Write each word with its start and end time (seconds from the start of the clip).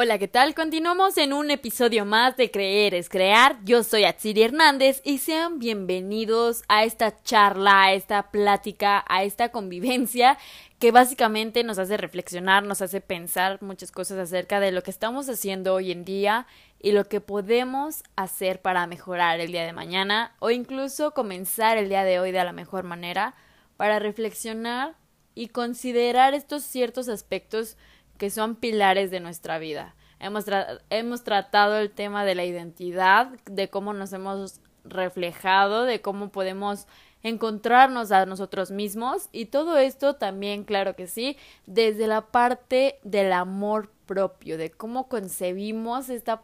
Hola, 0.00 0.16
¿qué 0.16 0.28
tal? 0.28 0.54
Continuamos 0.54 1.18
en 1.18 1.32
un 1.32 1.50
episodio 1.50 2.04
más 2.04 2.36
de 2.36 2.52
Creer 2.52 2.94
es 2.94 3.08
Crear. 3.08 3.56
Yo 3.64 3.82
soy 3.82 4.04
Atsiri 4.04 4.44
Hernández 4.44 5.00
y 5.02 5.18
sean 5.18 5.58
bienvenidos 5.58 6.62
a 6.68 6.84
esta 6.84 7.20
charla, 7.24 7.82
a 7.82 7.92
esta 7.94 8.30
plática, 8.30 9.04
a 9.08 9.24
esta 9.24 9.50
convivencia 9.50 10.38
que 10.78 10.92
básicamente 10.92 11.64
nos 11.64 11.80
hace 11.80 11.96
reflexionar, 11.96 12.62
nos 12.62 12.80
hace 12.80 13.00
pensar 13.00 13.60
muchas 13.60 13.90
cosas 13.90 14.18
acerca 14.18 14.60
de 14.60 14.70
lo 14.70 14.84
que 14.84 14.92
estamos 14.92 15.28
haciendo 15.28 15.74
hoy 15.74 15.90
en 15.90 16.04
día 16.04 16.46
y 16.78 16.92
lo 16.92 17.08
que 17.08 17.20
podemos 17.20 18.04
hacer 18.14 18.62
para 18.62 18.86
mejorar 18.86 19.40
el 19.40 19.50
día 19.50 19.66
de 19.66 19.72
mañana 19.72 20.36
o 20.38 20.50
incluso 20.50 21.10
comenzar 21.10 21.76
el 21.76 21.88
día 21.88 22.04
de 22.04 22.20
hoy 22.20 22.30
de 22.30 22.44
la 22.44 22.52
mejor 22.52 22.84
manera 22.84 23.34
para 23.76 23.98
reflexionar 23.98 24.94
y 25.34 25.48
considerar 25.48 26.34
estos 26.34 26.62
ciertos 26.62 27.08
aspectos 27.08 27.76
que 28.18 28.30
son 28.30 28.56
pilares 28.56 29.10
de 29.10 29.20
nuestra 29.20 29.58
vida. 29.58 29.94
Hemos, 30.20 30.44
hemos 30.90 31.22
tratado 31.22 31.78
el 31.78 31.90
tema 31.90 32.24
de 32.24 32.34
la 32.34 32.44
identidad, 32.44 33.28
de 33.46 33.68
cómo 33.68 33.92
nos 33.92 34.12
hemos 34.12 34.60
reflejado, 34.84 35.84
de 35.84 36.00
cómo 36.00 36.30
podemos 36.30 36.86
encontrarnos 37.22 38.12
a 38.12 38.26
nosotros 38.26 38.70
mismos 38.70 39.28
y 39.32 39.46
todo 39.46 39.76
esto 39.78 40.14
también, 40.14 40.64
claro 40.64 40.94
que 40.94 41.06
sí, 41.06 41.36
desde 41.66 42.06
la 42.06 42.26
parte 42.26 42.98
del 43.02 43.32
amor 43.32 43.90
propio, 44.06 44.56
de 44.56 44.70
cómo 44.70 45.08
concebimos 45.08 46.08
esta, 46.10 46.42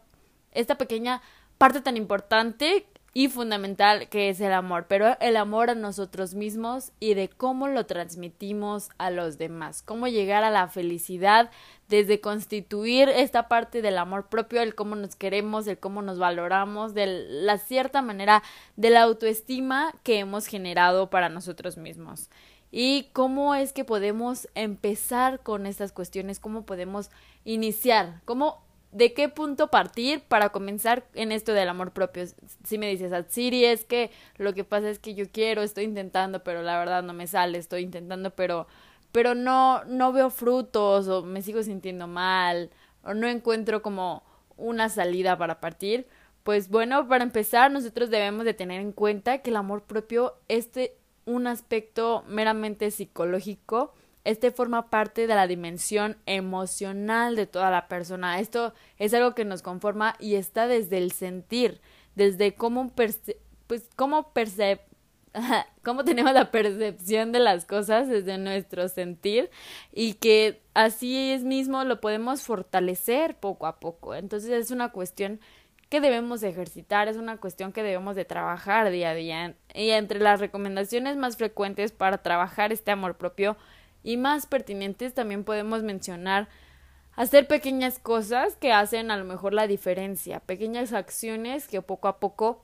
esta 0.53 0.77
pequeña 0.77 1.23
parte 1.59 1.81
tan 1.81 1.97
importante 1.97 2.87
y 3.17 3.29
fundamental 3.29 4.09
que 4.09 4.29
es 4.29 4.41
el 4.41 4.53
amor, 4.53 4.87
pero 4.89 5.17
el 5.21 5.37
amor 5.37 5.71
a 5.71 5.77
nosotros 5.77 6.35
mismos 6.35 6.91
y 6.99 7.15
de 7.15 7.29
cómo 7.29 7.69
lo 7.69 7.87
transmitimos 7.87 8.91
a 8.99 9.11
los 9.11 9.39
demás, 9.39 9.83
cómo 9.83 10.09
llegar 10.09 10.43
a 10.43 10.51
la 10.51 10.67
felicidad 10.67 11.51
desde 11.89 12.21
constituir 12.21 13.09
esta 13.09 13.47
parte 13.47 13.83
del 13.83 13.99
amor 13.99 14.27
propio, 14.29 14.61
el 14.61 14.75
cómo 14.75 14.97
nos 14.97 15.15
queremos, 15.15 15.69
el 15.69 15.79
cómo 15.79 16.03
nos 16.03 16.19
valoramos, 16.19 16.93
de 16.93 17.07
la 17.07 17.59
cierta 17.59 18.03
manera 18.03 18.43
de 18.75 18.91
la 18.91 19.03
autoestima 19.03 19.95
que 20.03 20.19
hemos 20.19 20.47
generado 20.47 21.09
para 21.09 21.29
nosotros 21.29 21.77
mismos. 21.77 22.31
Y 22.73 23.11
cómo 23.13 23.55
es 23.55 23.73
que 23.73 23.85
podemos 23.85 24.49
empezar 24.57 25.39
con 25.39 25.67
estas 25.67 25.93
cuestiones, 25.93 26.41
cómo 26.41 26.67
podemos 26.67 27.11
iniciar, 27.45 28.23
cómo 28.25 28.65
de 28.95 29.13
qué 29.13 29.29
punto 29.29 29.69
partir 29.69 30.23
para 30.23 30.51
comenzar 30.51 31.05
en 31.15 31.33
esto 31.33 31.53
del 31.53 31.69
amor 31.69 31.91
propio. 31.91 32.25
Si 32.63 32.79
me 32.79 32.89
dices, 32.89 33.13
Siri, 33.29 33.65
es 33.65 33.85
que 33.85 34.13
lo 34.37 34.55
que 34.55 34.63
pasa 34.63 34.89
es 34.89 35.01
que 35.01 35.15
yo 35.15 35.25
quiero, 35.33 35.63
estoy 35.63 35.85
intentando, 35.85 36.45
pero 36.45 36.63
la 36.63 36.79
verdad 36.79 37.03
no 37.03 37.13
me 37.13 37.27
sale, 37.27 37.59
estoy 37.59 37.83
intentando, 37.83 38.31
pero, 38.31 38.69
pero 39.11 39.35
no, 39.35 39.85
no 39.87 40.13
veo 40.13 40.31
frutos, 40.31 41.09
o 41.09 41.25
me 41.25 41.43
sigo 41.43 41.61
sintiendo 41.65 42.07
mal, 42.07 42.71
o 43.03 43.15
no 43.15 43.27
encuentro 43.27 43.83
como 43.83 44.23
una 44.57 44.89
salida 44.89 45.37
para 45.37 45.61
partir. 45.61 46.07
Pues 46.45 46.69
bueno, 46.69 47.09
para 47.09 47.25
empezar, 47.25 47.73
nosotros 47.73 48.11
debemos 48.11 48.45
de 48.45 48.55
tener 48.55 48.81
en 48.81 48.93
cuenta 48.93 49.39
que 49.39 49.51
el 49.51 49.57
amor 49.57 49.83
propio 49.83 50.35
es 50.47 50.71
un 51.25 51.49
aspecto 51.49 52.23
meramente 52.29 52.93
psicológico 52.93 53.93
este 54.25 54.51
forma 54.51 54.91
parte 54.91 55.27
de 55.27 55.35
la 55.35 55.47
dimensión 55.47 56.17
emocional 56.27 57.37
de 57.37 57.47
toda 57.47 57.71
la 57.71 57.89
persona. 57.89 58.41
Esto 58.41 58.73
es 58.99 59.13
algo 59.15 59.35
que 59.35 59.45
nos 59.45 59.63
conforma 59.63 60.17
y 60.19 60.35
está 60.35 60.67
desde 60.67 60.99
el 60.99 61.13
sentir, 61.13 61.81
desde 62.15 62.55
cómo, 62.55 62.91
pues, 62.95 63.21
cómo, 63.97 64.33
cómo 65.83 66.05
tenemos 66.05 66.33
la 66.33 66.51
percepción 66.51 67.33
de 67.33 67.41
las 67.41 67.67
cosas 67.67 68.09
desde 68.09 68.39
nuestro 68.39 68.89
sentir 68.89 69.51
y 69.93 70.15
que 70.15 70.63
así 70.73 71.33
es 71.33 71.43
mismo 71.43 71.85
lo 71.85 72.01
podemos 72.01 72.43
fortalecer 72.43 73.37
poco 73.37 73.67
a 73.67 73.79
poco. 73.79 74.15
Entonces 74.15 74.51
es 74.51 74.71
una 74.71 74.91
cuestión 74.91 75.39
que 75.91 76.01
debemos 76.01 76.43
ejercitar, 76.43 77.09
es 77.09 77.17
una 77.19 77.37
cuestión 77.37 77.73
que 77.73 77.83
debemos 77.83 78.17
de 78.17 78.25
trabajar 78.25 78.91
día 78.91 79.11
a 79.11 79.15
día. 79.15 79.55
Y 79.75 79.91
entre 79.91 80.19
las 80.19 80.41
recomendaciones 80.41 81.17
más 81.17 81.37
frecuentes 81.37 81.93
para 81.93 82.19
trabajar 82.23 82.73
este 82.73 82.91
amor 82.91 83.17
propio 83.17 83.57
y 84.05 84.19
más 84.19 84.47
pertinentes 84.47 85.15
también 85.15 85.43
podemos 85.43 85.83
mencionar 85.83 86.49
hacer 87.17 87.49
pequeñas 87.49 87.99
cosas 87.99 88.55
que 88.57 88.73
hacen 88.73 89.11
a 89.11 89.17
lo 89.17 89.25
mejor 89.25 89.55
la 89.55 89.67
diferencia, 89.67 90.41
pequeñas 90.41 90.93
acciones 90.93 91.67
que 91.67 91.83
poco 91.83 92.07
a 92.07 92.21
poco 92.21 92.63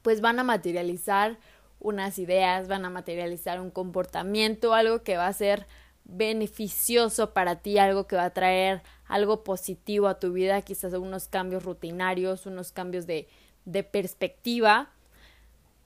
pues 0.00 0.20
van 0.20 0.38
a 0.38 0.44
materializar 0.44 1.38
unas 1.80 2.18
ideas, 2.18 2.68
van 2.68 2.84
a 2.84 2.90
materializar 2.90 3.60
un 3.60 3.70
comportamiento, 3.70 4.74
algo 4.74 5.02
que 5.02 5.16
va 5.16 5.26
a 5.26 5.32
ser 5.32 5.66
beneficioso 6.04 7.32
para 7.32 7.56
ti, 7.56 7.78
algo 7.78 8.06
que 8.06 8.16
va 8.16 8.26
a 8.26 8.34
traer 8.34 8.82
algo 9.06 9.42
positivo 9.44 10.06
a 10.08 10.18
tu 10.18 10.32
vida, 10.32 10.62
quizás 10.62 10.92
unos 10.94 11.28
cambios 11.28 11.64
rutinarios, 11.64 12.46
unos 12.46 12.70
cambios 12.70 13.06
de, 13.06 13.28
de 13.64 13.82
perspectiva. 13.82 14.90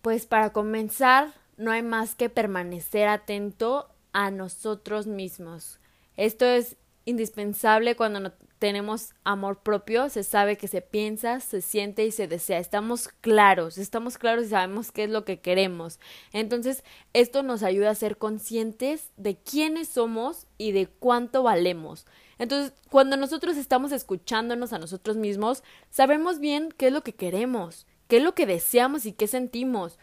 Pues 0.02 0.26
para 0.26 0.52
comenzar, 0.52 1.32
no 1.56 1.70
hay 1.70 1.82
más 1.82 2.14
que 2.14 2.28
permanecer 2.28 3.08
atento 3.08 3.88
a 4.18 4.32
nosotros 4.32 5.06
mismos. 5.06 5.78
Esto 6.16 6.44
es 6.44 6.76
indispensable 7.04 7.94
cuando 7.94 8.18
no 8.18 8.32
tenemos 8.58 9.14
amor 9.22 9.60
propio, 9.62 10.08
se 10.08 10.24
sabe 10.24 10.56
que 10.56 10.66
se 10.66 10.82
piensa, 10.82 11.38
se 11.38 11.60
siente 11.60 12.04
y 12.04 12.10
se 12.10 12.26
desea. 12.26 12.58
Estamos 12.58 13.10
claros, 13.20 13.78
estamos 13.78 14.18
claros 14.18 14.46
y 14.46 14.48
sabemos 14.48 14.90
qué 14.90 15.04
es 15.04 15.10
lo 15.10 15.24
que 15.24 15.38
queremos. 15.38 16.00
Entonces, 16.32 16.82
esto 17.12 17.44
nos 17.44 17.62
ayuda 17.62 17.90
a 17.90 17.94
ser 17.94 18.18
conscientes 18.18 19.12
de 19.16 19.36
quiénes 19.36 19.86
somos 19.86 20.48
y 20.58 20.72
de 20.72 20.88
cuánto 20.88 21.44
valemos. 21.44 22.04
Entonces, 22.40 22.72
cuando 22.90 23.16
nosotros 23.16 23.56
estamos 23.56 23.92
escuchándonos 23.92 24.72
a 24.72 24.80
nosotros 24.80 25.16
mismos, 25.16 25.62
sabemos 25.90 26.40
bien 26.40 26.74
qué 26.76 26.88
es 26.88 26.92
lo 26.92 27.04
que 27.04 27.14
queremos, 27.14 27.86
qué 28.08 28.16
es 28.16 28.24
lo 28.24 28.34
que 28.34 28.46
deseamos 28.46 29.06
y 29.06 29.12
qué 29.12 29.28
sentimos. 29.28 29.96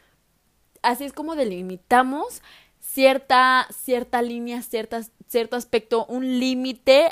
Así 0.82 1.04
es 1.04 1.12
como 1.12 1.36
delimitamos 1.36 2.42
cierta, 2.96 3.68
cierta 3.72 4.22
línea, 4.22 4.62
cierto 4.62 5.58
aspecto, 5.58 6.06
un 6.06 6.40
límite 6.40 7.12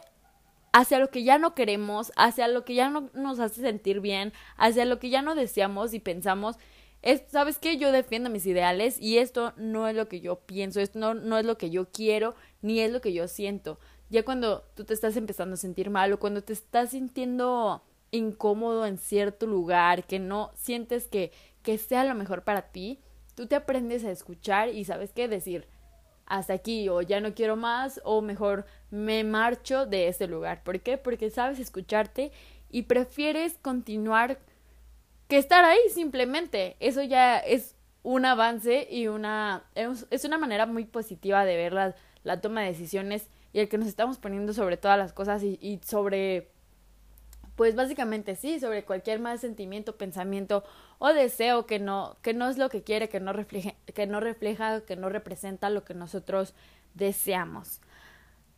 hacia 0.71 0.97
lo 0.97 1.09
que 1.09 1.25
ya 1.25 1.37
no 1.37 1.53
queremos, 1.55 2.13
hacia 2.15 2.47
lo 2.47 2.63
que 2.63 2.73
ya 2.73 2.89
no 2.89 3.09
nos 3.13 3.41
hace 3.41 3.59
sentir 3.59 3.99
bien, 3.99 4.31
hacia 4.55 4.85
lo 4.85 4.97
que 4.97 5.09
ya 5.09 5.21
no 5.21 5.35
deseamos 5.35 5.93
y 5.93 5.99
pensamos, 5.99 6.55
es, 7.01 7.23
¿sabes 7.27 7.57
qué? 7.57 7.75
Yo 7.75 7.91
defiendo 7.91 8.29
mis 8.29 8.45
ideales 8.45 8.97
y 8.97 9.17
esto 9.17 9.51
no 9.57 9.89
es 9.89 9.95
lo 9.97 10.07
que 10.07 10.21
yo 10.21 10.37
pienso, 10.37 10.79
esto 10.79 10.99
no, 10.99 11.15
no 11.15 11.37
es 11.37 11.45
lo 11.45 11.57
que 11.57 11.69
yo 11.69 11.91
quiero, 11.91 12.33
ni 12.61 12.79
es 12.79 12.89
lo 12.89 13.01
que 13.01 13.11
yo 13.11 13.27
siento. 13.27 13.77
Ya 14.09 14.23
cuando 14.23 14.63
tú 14.75 14.85
te 14.85 14.93
estás 14.93 15.17
empezando 15.17 15.55
a 15.55 15.57
sentir 15.57 15.89
mal 15.89 16.13
o 16.13 16.19
cuando 16.19 16.43
te 16.43 16.53
estás 16.53 16.91
sintiendo 16.91 17.83
incómodo 18.11 18.85
en 18.85 18.97
cierto 18.97 19.47
lugar, 19.47 20.05
que 20.05 20.19
no 20.19 20.51
sientes 20.55 21.09
que, 21.09 21.33
que 21.61 21.77
sea 21.77 22.05
lo 22.05 22.15
mejor 22.15 22.45
para 22.45 22.71
ti, 22.71 23.01
tú 23.35 23.47
te 23.47 23.55
aprendes 23.57 24.05
a 24.05 24.11
escuchar 24.11 24.69
y 24.69 24.85
sabes 24.85 25.11
qué 25.11 25.27
decir 25.27 25.67
hasta 26.25 26.53
aquí 26.53 26.89
o 26.89 27.01
ya 27.01 27.19
no 27.19 27.33
quiero 27.33 27.55
más 27.55 28.01
o 28.03 28.21
mejor 28.21 28.65
me 28.91 29.23
marcho 29.23 29.85
de 29.85 30.07
ese 30.07 30.27
lugar. 30.27 30.63
¿Por 30.63 30.79
qué? 30.79 30.97
Porque 30.97 31.29
sabes 31.29 31.59
escucharte 31.59 32.31
y 32.69 32.83
prefieres 32.83 33.57
continuar 33.61 34.39
que 35.27 35.37
estar 35.37 35.65
ahí 35.65 35.79
simplemente. 35.93 36.75
Eso 36.79 37.03
ya 37.03 37.39
es 37.39 37.75
un 38.03 38.25
avance 38.25 38.87
y 38.89 39.07
una 39.07 39.63
es 39.75 40.25
una 40.25 40.37
manera 40.37 40.65
muy 40.65 40.85
positiva 40.85 41.45
de 41.45 41.55
ver 41.55 41.73
la, 41.73 41.95
la 42.23 42.41
toma 42.41 42.61
de 42.61 42.67
decisiones 42.67 43.29
y 43.53 43.59
el 43.59 43.69
que 43.69 43.77
nos 43.77 43.87
estamos 43.87 44.17
poniendo 44.17 44.53
sobre 44.53 44.77
todas 44.77 44.97
las 44.97 45.13
cosas 45.13 45.43
y, 45.43 45.57
y 45.61 45.79
sobre 45.85 46.52
pues 47.55 47.75
básicamente 47.75 48.35
sí, 48.35 48.59
sobre 48.59 48.83
cualquier 48.83 49.19
mal 49.19 49.39
sentimiento, 49.39 49.95
pensamiento 49.95 50.63
o 50.97 51.09
deseo 51.09 51.65
que 51.65 51.79
no, 51.79 52.17
que 52.21 52.33
no 52.33 52.49
es 52.49 52.57
lo 52.57 52.69
que 52.69 52.83
quiere, 52.83 53.09
que 53.09 53.19
no, 53.19 53.33
refleje, 53.33 53.75
que 53.93 54.07
no 54.07 54.19
refleja, 54.19 54.81
que 54.81 54.95
no 54.95 55.09
representa 55.09 55.69
lo 55.69 55.83
que 55.83 55.93
nosotros 55.93 56.53
deseamos. 56.95 57.81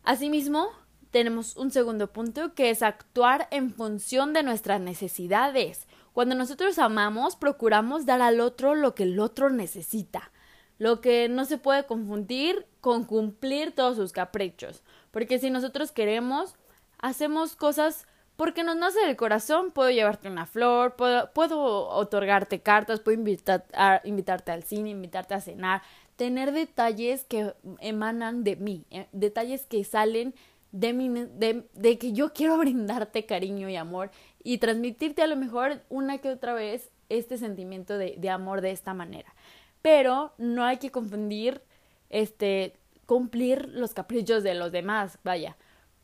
Asimismo, 0.02 0.70
tenemos 1.10 1.56
un 1.56 1.70
segundo 1.70 2.12
punto 2.12 2.54
que 2.54 2.70
es 2.70 2.82
actuar 2.82 3.48
en 3.50 3.72
función 3.72 4.32
de 4.32 4.42
nuestras 4.42 4.80
necesidades. 4.80 5.86
Cuando 6.12 6.34
nosotros 6.34 6.78
amamos, 6.78 7.36
procuramos 7.36 8.06
dar 8.06 8.22
al 8.22 8.40
otro 8.40 8.74
lo 8.74 8.94
que 8.94 9.02
el 9.02 9.20
otro 9.20 9.50
necesita, 9.50 10.30
lo 10.78 11.00
que 11.00 11.28
no 11.28 11.44
se 11.44 11.58
puede 11.58 11.84
confundir 11.84 12.66
con 12.80 13.04
cumplir 13.04 13.72
todos 13.72 13.96
sus 13.96 14.12
caprichos, 14.12 14.82
porque 15.10 15.38
si 15.38 15.50
nosotros 15.50 15.92
queremos, 15.92 16.54
hacemos 16.98 17.56
cosas 17.56 18.06
porque 18.36 18.64
nos 18.64 18.76
nace 18.76 19.00
del 19.00 19.16
corazón, 19.16 19.70
puedo 19.70 19.90
llevarte 19.90 20.28
una 20.28 20.46
flor, 20.46 20.94
puedo, 20.94 21.30
puedo 21.32 21.88
otorgarte 21.88 22.60
cartas, 22.60 23.00
puedo 23.00 23.18
invitar, 23.18 23.64
a, 23.72 24.00
invitarte 24.04 24.52
al 24.52 24.62
cine, 24.62 24.90
invitarte 24.90 25.34
a 25.34 25.40
cenar, 25.40 25.82
tener 26.16 26.52
detalles 26.52 27.24
que 27.24 27.54
emanan 27.80 28.44
de 28.44 28.56
mí, 28.56 28.84
eh, 28.90 29.06
detalles 29.12 29.64
que 29.64 29.82
salen 29.84 30.34
de, 30.72 30.92
mi, 30.92 31.08
de, 31.08 31.98
que 31.98 32.12
yo 32.12 32.32
quiero 32.34 32.58
brindarte 32.58 33.24
cariño 33.24 33.68
y 33.70 33.76
amor 33.76 34.10
y 34.44 34.58
transmitirte 34.58 35.22
a 35.22 35.26
lo 35.26 35.36
mejor 35.36 35.80
una 35.88 36.18
que 36.18 36.30
otra 36.30 36.52
vez 36.52 36.90
este 37.08 37.38
sentimiento 37.38 37.96
de, 37.96 38.16
de 38.18 38.30
amor 38.30 38.60
de 38.60 38.72
esta 38.72 38.92
manera. 38.92 39.34
Pero 39.80 40.32
no 40.36 40.64
hay 40.64 40.76
que 40.76 40.90
confundir 40.90 41.62
este 42.10 42.74
cumplir 43.06 43.68
los 43.68 43.94
caprichos 43.94 44.42
de 44.42 44.54
los 44.54 44.72
demás, 44.72 45.18
vaya 45.22 45.56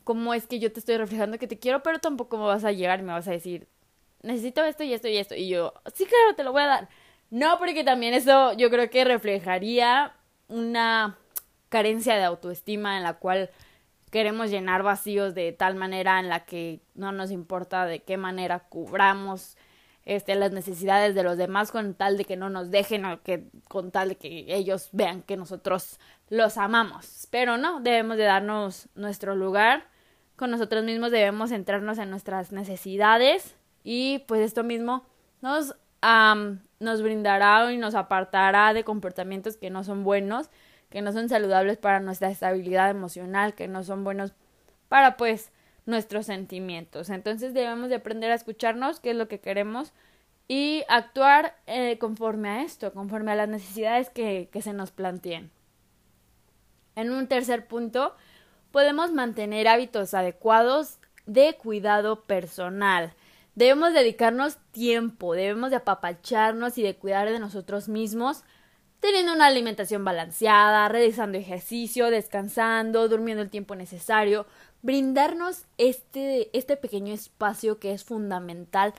cómo 0.04 0.34
es 0.34 0.46
que 0.46 0.58
yo 0.58 0.72
te 0.72 0.80
estoy 0.80 0.96
reflejando 0.96 1.38
que 1.38 1.46
te 1.46 1.58
quiero, 1.58 1.82
pero 1.82 1.98
tampoco 1.98 2.38
me 2.38 2.44
vas 2.44 2.64
a 2.64 2.72
llegar 2.72 3.00
y 3.00 3.02
me 3.02 3.12
vas 3.12 3.28
a 3.28 3.32
decir, 3.32 3.68
necesito 4.22 4.64
esto 4.64 4.84
y 4.84 4.92
esto 4.92 5.08
y 5.08 5.16
esto. 5.16 5.34
Y 5.34 5.48
yo, 5.48 5.74
sí, 5.94 6.04
claro, 6.06 6.34
te 6.36 6.44
lo 6.44 6.52
voy 6.52 6.62
a 6.62 6.66
dar. 6.66 6.88
No, 7.30 7.58
porque 7.58 7.84
también 7.84 8.14
eso 8.14 8.52
yo 8.54 8.70
creo 8.70 8.90
que 8.90 9.04
reflejaría 9.04 10.14
una 10.48 11.18
carencia 11.68 12.16
de 12.16 12.24
autoestima 12.24 12.96
en 12.98 13.02
la 13.02 13.14
cual 13.14 13.50
queremos 14.10 14.50
llenar 14.50 14.82
vacíos 14.82 15.34
de 15.34 15.52
tal 15.52 15.74
manera 15.74 16.20
en 16.20 16.28
la 16.28 16.44
que 16.44 16.80
no 16.94 17.12
nos 17.12 17.30
importa 17.30 17.86
de 17.86 18.00
qué 18.00 18.18
manera 18.18 18.60
cubramos 18.68 19.56
este, 20.04 20.34
las 20.34 20.52
necesidades 20.52 21.14
de 21.14 21.22
los 21.22 21.38
demás 21.38 21.72
con 21.72 21.94
tal 21.94 22.18
de 22.18 22.26
que 22.26 22.36
no 22.36 22.50
nos 22.50 22.70
dejen 22.70 23.06
o 23.06 23.22
que 23.22 23.46
con 23.68 23.90
tal 23.90 24.10
de 24.10 24.16
que 24.16 24.44
ellos 24.48 24.90
vean 24.92 25.22
que 25.22 25.38
nosotros 25.38 25.98
los 26.28 26.58
amamos. 26.58 27.26
Pero 27.30 27.56
no, 27.56 27.80
debemos 27.80 28.18
de 28.18 28.24
darnos 28.24 28.88
nuestro 28.94 29.34
lugar 29.34 29.86
con 30.42 30.50
nosotros 30.50 30.82
mismos, 30.82 31.12
debemos 31.12 31.50
centrarnos 31.50 31.98
en 31.98 32.10
nuestras 32.10 32.50
necesidades 32.50 33.54
y 33.84 34.24
pues 34.26 34.40
esto 34.40 34.64
mismo 34.64 35.04
nos, 35.40 35.76
nos 36.80 37.00
brindará 37.00 37.72
y 37.72 37.78
nos 37.78 37.94
apartará 37.94 38.74
de 38.74 38.82
comportamientos 38.82 39.56
que 39.56 39.70
no 39.70 39.84
son 39.84 40.02
buenos 40.02 40.50
que 40.92 41.00
no 41.00 41.10
son 41.10 41.28
saludables 41.30 41.78
para 41.78 42.00
nuestra 42.00 42.28
estabilidad 42.28 42.90
emocional, 42.90 43.54
que 43.54 43.66
no 43.66 43.82
son 43.82 44.04
buenos 44.04 44.34
para 44.88 45.16
pues 45.16 45.50
nuestros 45.86 46.26
sentimientos. 46.26 47.08
Entonces 47.08 47.54
debemos 47.54 47.88
de 47.88 47.94
aprender 47.94 48.30
a 48.30 48.34
escucharnos, 48.34 49.00
qué 49.00 49.12
es 49.12 49.16
lo 49.16 49.26
que 49.26 49.40
queremos 49.40 49.94
y 50.48 50.84
actuar 50.88 51.56
eh, 51.66 51.96
conforme 51.98 52.50
a 52.50 52.62
esto, 52.62 52.92
conforme 52.92 53.32
a 53.32 53.36
las 53.36 53.48
necesidades 53.48 54.10
que, 54.10 54.50
que 54.52 54.60
se 54.60 54.74
nos 54.74 54.90
planteen. 54.90 55.50
En 56.94 57.10
un 57.10 57.26
tercer 57.26 57.66
punto, 57.66 58.14
podemos 58.72 59.12
mantener 59.12 59.68
hábitos 59.68 60.14
adecuados 60.14 60.98
de 61.26 61.54
cuidado 61.54 62.22
personal. 62.22 63.12
Debemos 63.54 63.92
dedicarnos 63.92 64.56
tiempo, 64.72 65.34
debemos 65.34 65.70
de 65.70 65.76
apapacharnos 65.76 66.78
y 66.78 66.82
de 66.82 66.96
cuidar 66.96 67.30
de 67.30 67.38
nosotros 67.38 67.88
mismos 67.88 68.42
teniendo 69.02 69.32
una 69.32 69.46
alimentación 69.46 70.04
balanceada, 70.04 70.88
realizando 70.88 71.36
ejercicio, 71.36 72.08
descansando, 72.08 73.08
durmiendo 73.08 73.42
el 73.42 73.50
tiempo 73.50 73.74
necesario, 73.74 74.46
brindarnos 74.80 75.64
este, 75.76 76.56
este 76.56 76.76
pequeño 76.76 77.12
espacio 77.12 77.80
que 77.80 77.92
es 77.92 78.04
fundamental 78.04 78.94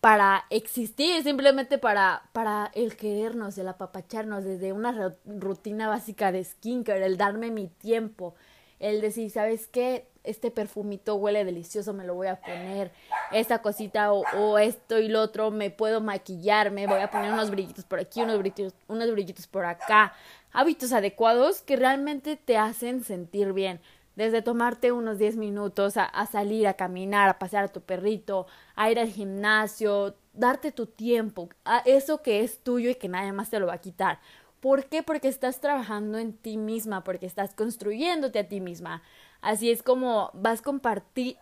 para 0.00 0.46
existir, 0.48 1.22
simplemente 1.22 1.76
para, 1.76 2.22
para 2.32 2.70
el 2.74 2.96
querernos, 2.96 3.58
el 3.58 3.68
apapacharnos, 3.68 4.42
desde 4.42 4.72
una 4.72 5.14
rutina 5.26 5.86
básica 5.86 6.32
de 6.32 6.42
skincare, 6.42 7.04
el 7.04 7.18
darme 7.18 7.50
mi 7.50 7.68
tiempo, 7.68 8.34
el 8.80 9.00
decir, 9.00 9.30
¿sabes 9.30 9.66
qué? 9.66 10.08
Este 10.24 10.50
perfumito 10.50 11.14
huele 11.14 11.44
delicioso, 11.44 11.92
me 11.92 12.04
lo 12.04 12.14
voy 12.14 12.26
a 12.26 12.40
poner, 12.40 12.90
esta 13.32 13.62
cosita 13.62 14.12
o, 14.12 14.58
esto 14.58 14.98
y 14.98 15.08
lo 15.08 15.20
otro, 15.22 15.50
me 15.50 15.70
puedo 15.70 16.00
maquillar, 16.00 16.70
me 16.70 16.86
voy 16.86 17.00
a 17.00 17.10
poner 17.10 17.32
unos 17.32 17.50
brillitos 17.50 17.84
por 17.84 18.00
aquí, 18.00 18.22
unos 18.22 18.38
brillitos, 18.38 18.74
unos 18.88 19.10
brillitos 19.12 19.46
por 19.46 19.64
acá. 19.64 20.12
Hábitos 20.52 20.92
adecuados 20.92 21.62
que 21.62 21.76
realmente 21.76 22.36
te 22.36 22.56
hacen 22.56 23.04
sentir 23.04 23.52
bien. 23.52 23.80
Desde 24.16 24.40
tomarte 24.40 24.92
unos 24.92 25.18
10 25.18 25.36
minutos 25.36 25.96
a, 25.96 26.04
a 26.04 26.26
salir 26.26 26.66
a 26.66 26.74
caminar, 26.74 27.28
a 27.28 27.38
pasear 27.38 27.64
a 27.64 27.68
tu 27.68 27.82
perrito, 27.82 28.46
a 28.74 28.90
ir 28.90 28.98
al 28.98 29.08
gimnasio, 29.08 30.16
darte 30.32 30.72
tu 30.72 30.86
tiempo, 30.86 31.48
a 31.64 31.78
eso 31.84 32.22
que 32.22 32.40
es 32.40 32.60
tuyo 32.60 32.90
y 32.90 32.94
que 32.94 33.08
nadie 33.08 33.32
más 33.32 33.50
te 33.50 33.60
lo 33.60 33.66
va 33.66 33.74
a 33.74 33.80
quitar. 33.80 34.18
¿Por 34.66 34.86
qué? 34.86 35.04
Porque 35.04 35.28
estás 35.28 35.60
trabajando 35.60 36.18
en 36.18 36.32
ti 36.32 36.56
misma, 36.56 37.04
porque 37.04 37.24
estás 37.24 37.54
construyéndote 37.54 38.40
a 38.40 38.48
ti 38.48 38.60
misma. 38.60 39.00
Así 39.40 39.70
es 39.70 39.80
como 39.84 40.32
vas, 40.34 40.60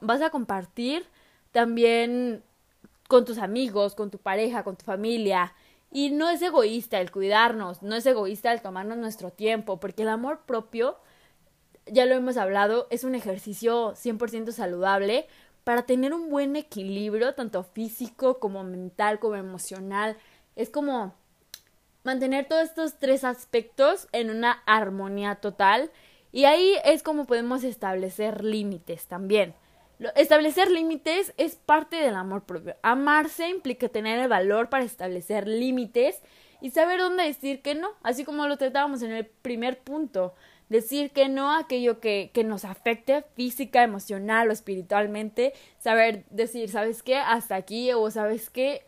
vas 0.02 0.20
a 0.20 0.28
compartir 0.28 1.06
también 1.50 2.42
con 3.08 3.24
tus 3.24 3.38
amigos, 3.38 3.94
con 3.94 4.10
tu 4.10 4.18
pareja, 4.18 4.62
con 4.62 4.76
tu 4.76 4.84
familia. 4.84 5.54
Y 5.90 6.10
no 6.10 6.28
es 6.28 6.42
egoísta 6.42 7.00
el 7.00 7.10
cuidarnos, 7.10 7.80
no 7.80 7.96
es 7.96 8.04
egoísta 8.04 8.52
el 8.52 8.60
tomarnos 8.60 8.98
nuestro 8.98 9.30
tiempo, 9.30 9.80
porque 9.80 10.02
el 10.02 10.10
amor 10.10 10.40
propio, 10.44 10.98
ya 11.86 12.04
lo 12.04 12.14
hemos 12.14 12.36
hablado, 12.36 12.88
es 12.90 13.04
un 13.04 13.14
ejercicio 13.14 13.94
100% 13.94 14.52
saludable 14.52 15.28
para 15.64 15.86
tener 15.86 16.12
un 16.12 16.28
buen 16.28 16.56
equilibrio, 16.56 17.34
tanto 17.34 17.62
físico 17.64 18.38
como 18.38 18.64
mental, 18.64 19.18
como 19.18 19.36
emocional. 19.36 20.18
Es 20.56 20.68
como 20.68 21.14
mantener 22.04 22.46
todos 22.46 22.64
estos 22.64 22.98
tres 22.98 23.24
aspectos 23.24 24.08
en 24.12 24.30
una 24.30 24.62
armonía 24.66 25.36
total 25.36 25.90
y 26.30 26.44
ahí 26.44 26.76
es 26.84 27.02
como 27.02 27.26
podemos 27.26 27.64
establecer 27.64 28.44
límites 28.44 29.06
también. 29.06 29.54
Establecer 30.16 30.70
límites 30.70 31.32
es 31.36 31.54
parte 31.54 31.96
del 31.96 32.16
amor 32.16 32.44
propio. 32.44 32.76
Amarse 32.82 33.48
implica 33.48 33.88
tener 33.88 34.18
el 34.18 34.28
valor 34.28 34.68
para 34.68 34.84
establecer 34.84 35.46
límites 35.46 36.20
y 36.60 36.70
saber 36.70 36.98
dónde 37.00 37.24
decir 37.24 37.62
que 37.62 37.74
no, 37.74 37.90
así 38.02 38.24
como 38.24 38.46
lo 38.46 38.56
tratábamos 38.56 39.02
en 39.02 39.12
el 39.12 39.26
primer 39.26 39.78
punto. 39.78 40.34
Decir 40.68 41.12
que 41.12 41.28
no 41.28 41.50
a 41.50 41.58
aquello 41.60 42.00
que, 42.00 42.30
que 42.34 42.42
nos 42.42 42.64
afecte 42.64 43.22
física, 43.36 43.82
emocional 43.82 44.48
o 44.48 44.52
espiritualmente. 44.52 45.52
Saber 45.78 46.24
decir, 46.30 46.68
¿sabes 46.68 47.02
qué? 47.02 47.16
Hasta 47.16 47.54
aquí 47.54 47.92
o 47.92 48.10
¿sabes 48.10 48.50
qué? 48.50 48.82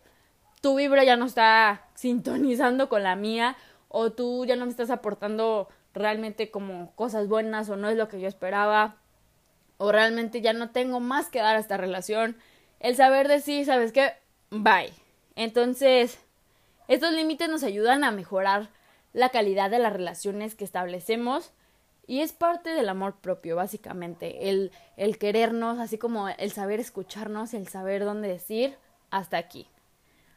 Tu 0.66 0.74
vibra 0.74 1.04
ya 1.04 1.14
no 1.14 1.26
está 1.26 1.86
sintonizando 1.94 2.88
con 2.88 3.04
la 3.04 3.14
mía 3.14 3.56
o 3.86 4.10
tú 4.10 4.44
ya 4.46 4.56
no 4.56 4.64
me 4.64 4.72
estás 4.72 4.90
aportando 4.90 5.68
realmente 5.94 6.50
como 6.50 6.90
cosas 6.96 7.28
buenas 7.28 7.70
o 7.70 7.76
no 7.76 7.88
es 7.88 7.96
lo 7.96 8.08
que 8.08 8.18
yo 8.18 8.26
esperaba 8.26 8.96
o 9.76 9.92
realmente 9.92 10.40
ya 10.40 10.52
no 10.54 10.70
tengo 10.70 10.98
más 10.98 11.28
que 11.28 11.38
dar 11.38 11.54
a 11.54 11.60
esta 11.60 11.76
relación. 11.76 12.36
El 12.80 12.96
saber 12.96 13.28
decir, 13.28 13.64
¿sabes 13.64 13.92
qué? 13.92 14.14
Bye. 14.50 14.92
Entonces, 15.36 16.18
estos 16.88 17.12
límites 17.12 17.48
nos 17.48 17.62
ayudan 17.62 18.02
a 18.02 18.10
mejorar 18.10 18.68
la 19.12 19.28
calidad 19.28 19.70
de 19.70 19.78
las 19.78 19.92
relaciones 19.92 20.56
que 20.56 20.64
establecemos 20.64 21.52
y 22.08 22.22
es 22.22 22.32
parte 22.32 22.70
del 22.70 22.88
amor 22.88 23.20
propio, 23.20 23.54
básicamente, 23.54 24.50
el, 24.50 24.72
el 24.96 25.16
querernos, 25.16 25.78
así 25.78 25.96
como 25.96 26.28
el 26.28 26.50
saber 26.50 26.80
escucharnos, 26.80 27.54
el 27.54 27.68
saber 27.68 28.04
dónde 28.04 28.26
decir 28.26 28.74
hasta 29.12 29.36
aquí. 29.36 29.68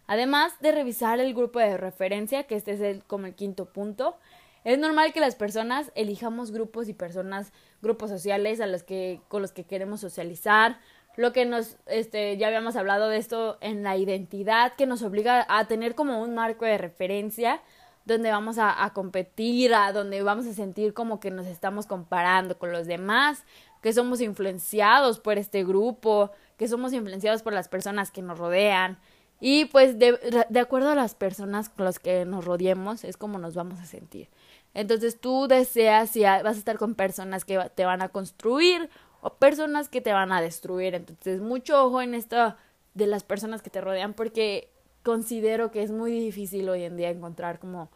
Además 0.09 0.59
de 0.59 0.71
revisar 0.71 1.19
el 1.19 1.35
grupo 1.35 1.59
de 1.59 1.77
referencia, 1.77 2.45
que 2.45 2.55
este 2.55 2.71
es 2.71 2.81
el, 2.81 3.03
como 3.03 3.27
el 3.27 3.35
quinto 3.35 3.65
punto, 3.65 4.17
es 4.63 4.79
normal 4.79 5.13
que 5.13 5.19
las 5.19 5.35
personas 5.35 5.91
elijamos 5.93 6.49
grupos 6.51 6.89
y 6.89 6.95
personas, 6.95 7.53
grupos 7.83 8.09
sociales 8.09 8.59
a 8.59 8.65
los 8.65 8.81
que, 8.81 9.21
con 9.27 9.43
los 9.43 9.51
que 9.51 9.65
queremos 9.65 9.99
socializar, 9.99 10.79
lo 11.15 11.31
que 11.31 11.45
nos, 11.45 11.77
este, 11.85 12.37
ya 12.37 12.47
habíamos 12.47 12.75
hablado 12.75 13.07
de 13.07 13.17
esto 13.17 13.59
en 13.61 13.83
la 13.83 13.97
identidad, 13.97 14.73
que 14.73 14.87
nos 14.87 15.03
obliga 15.03 15.45
a 15.47 15.67
tener 15.67 15.93
como 15.93 16.23
un 16.23 16.33
marco 16.33 16.65
de 16.65 16.79
referencia 16.79 17.61
donde 18.05 18.31
vamos 18.31 18.57
a, 18.57 18.83
a, 18.83 18.93
competir, 18.93 19.75
a 19.75 19.91
donde 19.91 20.23
vamos 20.23 20.47
a 20.47 20.53
sentir 20.53 20.95
como 20.95 21.19
que 21.19 21.29
nos 21.29 21.45
estamos 21.45 21.85
comparando 21.85 22.57
con 22.57 22.71
los 22.71 22.87
demás, 22.87 23.45
que 23.83 23.93
somos 23.93 24.21
influenciados 24.21 25.19
por 25.19 25.37
este 25.37 25.63
grupo, 25.63 26.31
que 26.57 26.67
somos 26.67 26.93
influenciados 26.93 27.43
por 27.43 27.53
las 27.53 27.69
personas 27.69 28.09
que 28.09 28.23
nos 28.23 28.39
rodean, 28.39 28.97
y 29.39 29.65
pues 29.65 29.97
de, 29.99 30.45
de 30.49 30.59
acuerdo 30.59 30.89
a 30.89 30.95
las 30.95 31.15
personas 31.15 31.69
con 31.69 31.85
las 31.85 31.99
que 31.99 32.25
nos 32.25 32.45
rodeemos 32.45 33.03
es 33.03 33.17
como 33.17 33.39
nos 33.39 33.55
vamos 33.55 33.79
a 33.79 33.85
sentir. 33.85 34.29
Entonces 34.73 35.19
tú 35.19 35.47
deseas 35.47 36.09
si 36.11 36.23
vas 36.23 36.45
a 36.45 36.51
estar 36.51 36.77
con 36.77 36.95
personas 36.95 37.45
que 37.45 37.57
te 37.75 37.85
van 37.85 38.01
a 38.01 38.09
construir 38.09 38.89
o 39.21 39.33
personas 39.33 39.89
que 39.89 40.01
te 40.01 40.13
van 40.13 40.31
a 40.31 40.41
destruir. 40.41 40.95
Entonces 40.95 41.41
mucho 41.41 41.85
ojo 41.85 42.01
en 42.01 42.13
esto 42.13 42.55
de 42.93 43.07
las 43.07 43.23
personas 43.23 43.61
que 43.61 43.69
te 43.69 43.81
rodean 43.81 44.13
porque 44.13 44.69
considero 45.03 45.71
que 45.71 45.83
es 45.83 45.91
muy 45.91 46.11
difícil 46.19 46.69
hoy 46.69 46.83
en 46.83 46.97
día 46.97 47.09
encontrar 47.09 47.59
como 47.59 47.89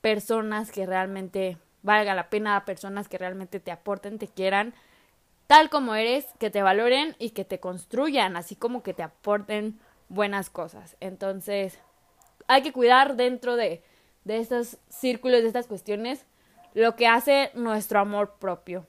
personas 0.00 0.70
que 0.72 0.86
realmente 0.86 1.58
valga 1.82 2.14
la 2.14 2.30
pena, 2.30 2.64
personas 2.64 3.08
que 3.08 3.18
realmente 3.18 3.60
te 3.60 3.70
aporten, 3.70 4.18
te 4.18 4.28
quieran 4.28 4.74
tal 5.48 5.70
como 5.70 5.94
eres, 5.94 6.26
que 6.38 6.50
te 6.50 6.62
valoren 6.62 7.16
y 7.18 7.30
que 7.30 7.44
te 7.44 7.58
construyan, 7.58 8.36
así 8.36 8.54
como 8.54 8.82
que 8.82 8.92
te 8.92 9.02
aporten 9.02 9.80
buenas 10.08 10.50
cosas. 10.50 10.96
Entonces, 11.00 11.78
hay 12.46 12.62
que 12.62 12.72
cuidar 12.72 13.16
dentro 13.16 13.56
de, 13.56 13.82
de 14.24 14.38
estos 14.38 14.78
círculos, 14.88 15.42
de 15.42 15.48
estas 15.48 15.66
cuestiones, 15.66 16.24
lo 16.74 16.96
que 16.96 17.06
hace 17.06 17.50
nuestro 17.54 18.00
amor 18.00 18.36
propio. 18.38 18.86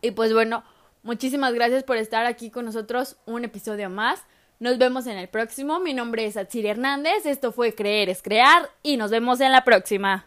Y 0.00 0.12
pues 0.12 0.32
bueno, 0.32 0.64
muchísimas 1.02 1.54
gracias 1.54 1.82
por 1.82 1.96
estar 1.96 2.26
aquí 2.26 2.50
con 2.50 2.64
nosotros 2.64 3.16
un 3.26 3.44
episodio 3.44 3.90
más. 3.90 4.22
Nos 4.58 4.78
vemos 4.78 5.06
en 5.06 5.18
el 5.18 5.28
próximo. 5.28 5.80
Mi 5.80 5.92
nombre 5.92 6.24
es 6.24 6.36
Atsiri 6.36 6.68
Hernández. 6.68 7.26
Esto 7.26 7.52
fue 7.52 7.74
Creer 7.74 8.08
es 8.08 8.22
Crear 8.22 8.70
y 8.82 8.96
nos 8.96 9.10
vemos 9.10 9.40
en 9.40 9.52
la 9.52 9.64
próxima. 9.64 10.26